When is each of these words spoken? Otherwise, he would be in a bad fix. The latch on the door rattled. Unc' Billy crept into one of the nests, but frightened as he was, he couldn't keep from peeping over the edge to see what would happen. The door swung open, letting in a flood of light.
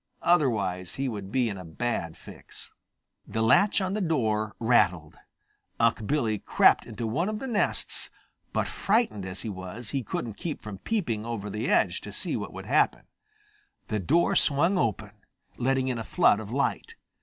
Otherwise, 0.23 0.95
he 0.95 1.07
would 1.07 1.31
be 1.31 1.47
in 1.47 1.59
a 1.59 1.63
bad 1.63 2.17
fix. 2.17 2.71
The 3.27 3.43
latch 3.43 3.79
on 3.81 3.93
the 3.93 4.01
door 4.01 4.55
rattled. 4.59 5.15
Unc' 5.79 6.07
Billy 6.07 6.39
crept 6.39 6.87
into 6.87 7.05
one 7.05 7.29
of 7.29 7.37
the 7.37 7.45
nests, 7.45 8.09
but 8.51 8.65
frightened 8.67 9.27
as 9.27 9.41
he 9.41 9.49
was, 9.49 9.91
he 9.91 10.01
couldn't 10.01 10.37
keep 10.37 10.59
from 10.59 10.79
peeping 10.79 11.23
over 11.23 11.51
the 11.51 11.69
edge 11.69 12.01
to 12.01 12.11
see 12.11 12.35
what 12.35 12.51
would 12.51 12.65
happen. 12.65 13.03
The 13.89 13.99
door 13.99 14.35
swung 14.35 14.75
open, 14.75 15.11
letting 15.57 15.87
in 15.87 15.99
a 15.99 16.03
flood 16.03 16.39
of 16.39 16.49
light. 16.51 16.95